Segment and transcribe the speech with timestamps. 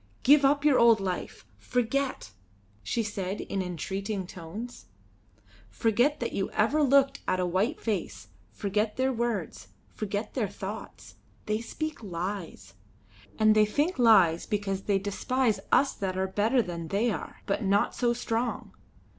[0.23, 1.45] "Give up your old life!
[1.59, 2.31] Forget!"
[2.81, 4.87] she said in entreating tones.
[5.69, 11.17] "Forget that you ever looked at a white face; forget their words; forget their thoughts.
[11.45, 12.73] They speak lies.
[13.37, 17.61] And they think lies because they despise us that are better than they are, but
[17.63, 18.73] not so strong.